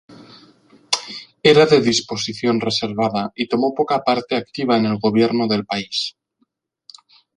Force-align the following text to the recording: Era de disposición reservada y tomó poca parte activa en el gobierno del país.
Era 1.51 1.65
de 1.67 1.79
disposición 1.79 2.59
reservada 2.59 3.31
y 3.35 3.47
tomó 3.47 3.71
poca 3.75 3.99
parte 4.03 4.35
activa 4.35 4.75
en 4.77 4.87
el 4.87 4.97
gobierno 4.97 5.47
del 5.47 5.63
país. 5.63 6.17